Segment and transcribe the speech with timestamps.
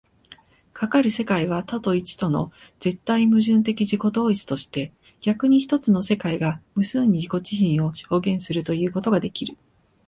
[0.73, 9.55] かかる世界は多と一との絶対矛盾的自己同一として、逆に一つの世界が無数に自己自身を表現するということができる。